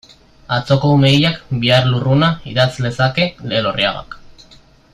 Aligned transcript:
Atzoko 0.55 0.93
ume 0.93 1.11
hilak, 1.15 1.43
bihar 1.65 1.85
lurruna, 1.91 2.31
idatz 2.53 2.71
lezake 2.87 3.29
Elorriagak. 3.61 4.19